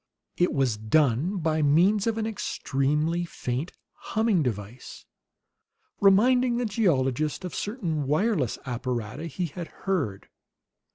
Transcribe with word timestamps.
It 0.35 0.51
was 0.51 0.77
done 0.77 1.37
by 1.37 1.61
means 1.61 2.07
of 2.07 2.17
an 2.17 2.25
extremely 2.25 3.23
faint 3.23 3.71
humming 3.93 4.41
device, 4.41 5.05
reminding 5.99 6.57
the 6.57 6.65
geologist 6.65 7.45
of 7.45 7.53
certain 7.53 8.07
wireless 8.07 8.57
apparata 8.65 9.27
he 9.27 9.45
had 9.45 9.67
heard. 9.85 10.27